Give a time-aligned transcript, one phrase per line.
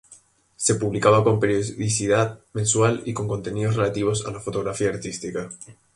[0.55, 5.51] Se publicaba con periodicidad mensual y con contenidos relativos a la fotografía artística.